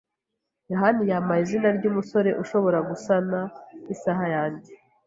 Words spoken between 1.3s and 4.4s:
izina ryumusore ushobora gusana isaha